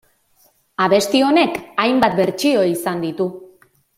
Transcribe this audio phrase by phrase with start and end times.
[0.85, 3.31] Abesti honek hainbat bertsio izan ditu.